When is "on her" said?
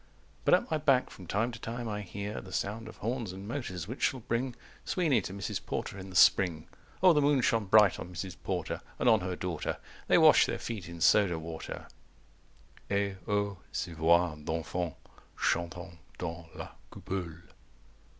9.07-9.35